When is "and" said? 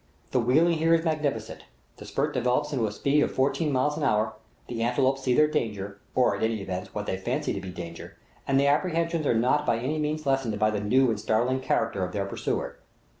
8.47-8.59, 11.11-11.19